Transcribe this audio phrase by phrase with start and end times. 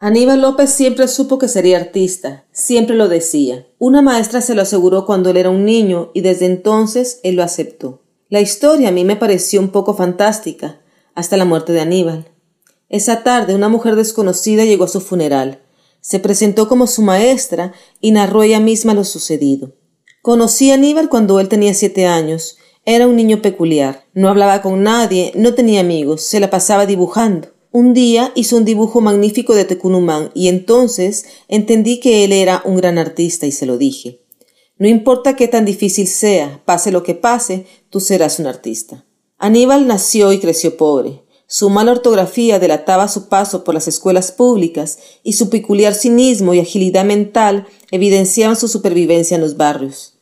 [0.00, 3.66] Aníbal López siempre supo que sería artista, siempre lo decía.
[3.78, 7.42] Una maestra se lo aseguró cuando él era un niño y desde entonces él lo
[7.42, 8.04] aceptó.
[8.28, 10.80] La historia a mí me pareció un poco fantástica,
[11.16, 12.30] hasta la muerte de Aníbal.
[12.88, 15.62] Esa tarde una mujer desconocida llegó a su funeral.
[16.00, 19.74] Se presentó como su maestra y narró ella misma lo sucedido.
[20.22, 22.56] Conocí a Aníbal cuando él tenía siete años.
[22.84, 24.04] Era un niño peculiar.
[24.14, 27.48] No hablaba con nadie, no tenía amigos, se la pasaba dibujando.
[27.70, 32.76] Un día hizo un dibujo magnífico de Tecunumán y entonces entendí que él era un
[32.76, 34.22] gran artista y se lo dije.
[34.78, 39.04] No importa qué tan difícil sea, pase lo que pase, tú serás un artista.
[39.36, 41.22] Aníbal nació y creció pobre.
[41.46, 46.60] Su mala ortografía delataba su paso por las escuelas públicas y su peculiar cinismo y
[46.60, 50.14] agilidad mental evidenciaban su supervivencia en los barrios.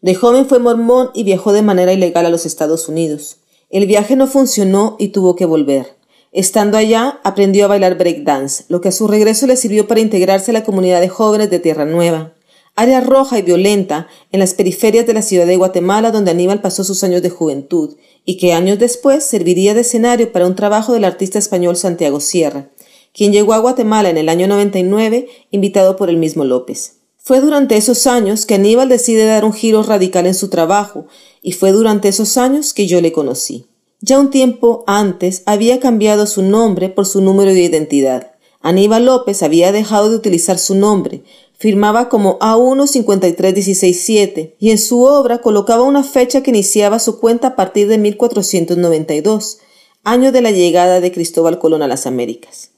[0.00, 3.38] De joven fue mormón y viajó de manera ilegal a los Estados Unidos.
[3.70, 5.97] El viaje no funcionó y tuvo que volver.
[6.32, 10.50] Estando allá, aprendió a bailar breakdance, lo que a su regreso le sirvió para integrarse
[10.50, 12.34] a la comunidad de jóvenes de Tierra Nueva,
[12.78, 16.84] área roja y violenta en las periferias de la ciudad de Guatemala donde Aníbal pasó
[16.84, 21.04] sus años de juventud y que años después serviría de escenario para un trabajo del
[21.04, 22.68] artista español Santiago Sierra,
[23.14, 26.98] quien llegó a Guatemala en el año 99 invitado por el mismo López.
[27.16, 31.06] Fue durante esos años que Aníbal decide dar un giro radical en su trabajo
[31.42, 33.66] y fue durante esos años que yo le conocí.
[34.00, 38.30] Ya un tiempo antes había cambiado su nombre por su número de identidad.
[38.60, 41.24] Aníbal López había dejado de utilizar su nombre,
[41.58, 47.56] firmaba como A15316-7 y en su obra colocaba una fecha que iniciaba su cuenta a
[47.56, 49.58] partir de 1492,
[50.04, 52.70] año de la llegada de Cristóbal Colón a las Américas.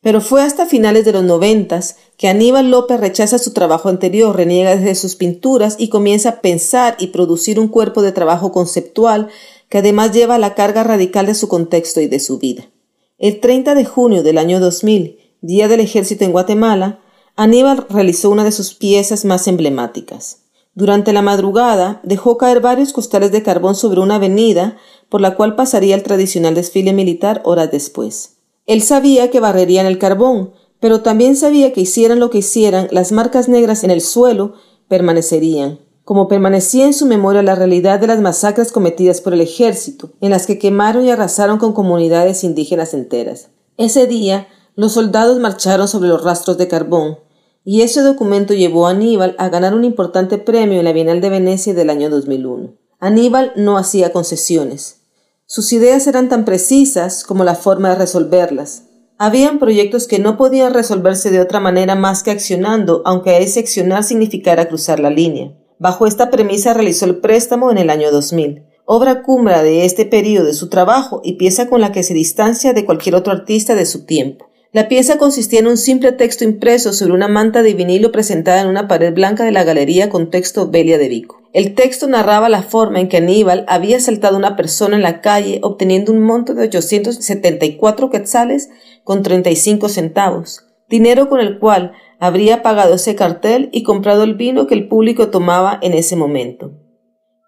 [0.00, 4.76] Pero fue hasta finales de los noventas que Aníbal López rechaza su trabajo anterior, reniega
[4.76, 9.30] desde sus pinturas y comienza a pensar y producir un cuerpo de trabajo conceptual
[9.68, 12.70] que además lleva la carga radical de su contexto y de su vida.
[13.18, 17.00] El 30 de junio del año 2000, Día del Ejército en Guatemala,
[17.36, 20.44] Aníbal realizó una de sus piezas más emblemáticas.
[20.74, 24.76] Durante la madrugada dejó caer varios costales de carbón sobre una avenida
[25.08, 28.38] por la cual pasaría el tradicional desfile militar horas después.
[28.66, 33.12] Él sabía que barrerían el carbón, pero también sabía que hicieran lo que hicieran, las
[33.12, 34.54] marcas negras en el suelo
[34.88, 40.12] permanecerían, como permanecía en su memoria la realidad de las masacres cometidas por el ejército,
[40.20, 43.48] en las que quemaron y arrasaron con comunidades indígenas enteras.
[43.78, 47.18] Ese día, los soldados marcharon sobre los rastros de carbón,
[47.64, 51.30] y ese documento llevó a Aníbal a ganar un importante premio en la Bienal de
[51.30, 52.74] Venecia del año 2001.
[53.00, 55.00] Aníbal no hacía concesiones.
[55.46, 58.84] Sus ideas eran tan precisas como la forma de resolverlas.
[59.16, 64.04] Habían proyectos que no podían resolverse de otra manera más que accionando, aunque ese accionar
[64.04, 65.52] significara cruzar la línea.
[65.78, 70.46] Bajo esta premisa realizó el préstamo en el año 2000, obra cumbre de este periodo
[70.46, 73.84] de su trabajo y pieza con la que se distancia de cualquier otro artista de
[73.84, 74.46] su tiempo.
[74.70, 78.68] La pieza consistía en un simple texto impreso sobre una manta de vinilo presentada en
[78.68, 81.42] una pared blanca de la galería con texto Belia de Vico.
[81.52, 85.20] El texto narraba la forma en que Aníbal había asaltado a una persona en la
[85.20, 88.68] calle obteniendo un monto de 874 quetzales
[89.04, 94.66] con 35 centavos, dinero con el cual habría pagado ese cartel y comprado el vino
[94.66, 96.72] que el público tomaba en ese momento.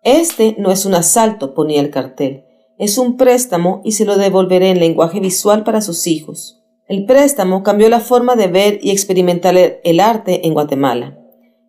[0.03, 2.45] Este no es un asalto, ponía el cartel,
[2.79, 6.63] es un préstamo y se lo devolveré en lenguaje visual para sus hijos.
[6.89, 11.19] El préstamo cambió la forma de ver y experimentar el arte en Guatemala.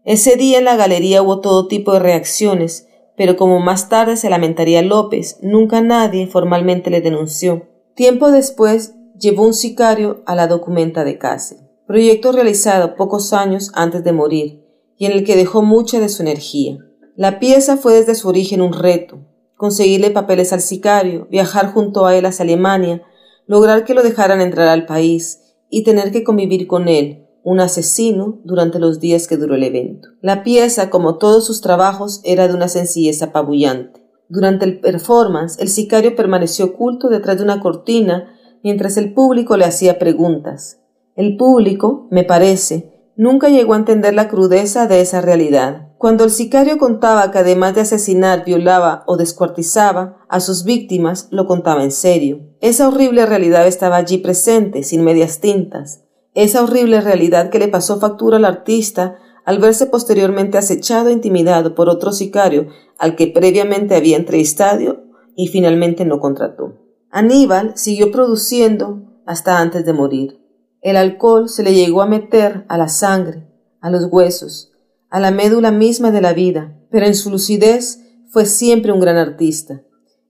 [0.04, 4.30] Ese día en la galería hubo todo tipo de reacciones, pero como más tarde se
[4.30, 7.68] lamentaría López, nunca nadie formalmente le denunció.
[7.96, 14.04] Tiempo después llevó un sicario a la documenta de cárcel proyecto realizado pocos años antes
[14.04, 14.62] de morir
[14.98, 16.78] y en el que dejó mucha de su energía.
[17.16, 19.26] La pieza fue desde su origen un reto,
[19.56, 23.04] conseguirle papeles al sicario, viajar junto a él hacia Alemania,
[23.48, 25.40] lograr que lo dejaran entrar al país
[25.70, 30.10] y tener que convivir con él, un asesino, durante los días que duró el evento.
[30.22, 34.06] La pieza, como todos sus trabajos, era de una sencillez apabullante.
[34.28, 39.64] Durante el performance, el sicario permaneció oculto detrás de una cortina mientras el público le
[39.64, 40.82] hacía preguntas.
[41.18, 45.90] El público, me parece, nunca llegó a entender la crudeza de esa realidad.
[45.98, 51.48] Cuando el sicario contaba que además de asesinar, violaba o descuartizaba a sus víctimas, lo
[51.48, 52.42] contaba en serio.
[52.62, 56.04] Esa horrible realidad estaba allí presente, sin medias tintas.
[56.36, 61.74] Esa horrible realidad que le pasó factura al artista al verse posteriormente acechado e intimidado
[61.74, 62.68] por otro sicario
[63.00, 65.06] al que previamente había entrevistado
[65.36, 66.76] y finalmente no contrató.
[67.10, 70.47] Aníbal siguió produciendo hasta antes de morir.
[70.88, 73.46] El alcohol se le llegó a meter a la sangre,
[73.82, 74.72] a los huesos,
[75.10, 78.00] a la médula misma de la vida, pero en su lucidez
[78.30, 79.82] fue siempre un gran artista,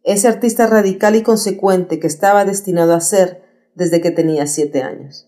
[0.02, 3.44] ese artista radical y consecuente que estaba destinado a ser
[3.76, 5.27] desde que tenía siete años.